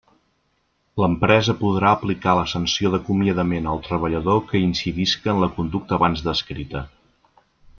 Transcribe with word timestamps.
L'empresa 1.01 1.53
podrà 1.59 1.91
aplicar 1.97 2.33
la 2.39 2.47
sanció 2.53 2.91
d'acomiadament 2.95 3.69
al 3.73 3.83
treballador 3.89 4.41
que 4.49 4.63
incidisca 4.69 5.33
en 5.35 5.43
la 5.45 5.51
conducta 5.59 5.97
abans 5.99 6.25
descrita. 6.31 6.83